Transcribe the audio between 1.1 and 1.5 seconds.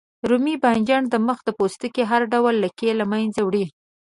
مخ د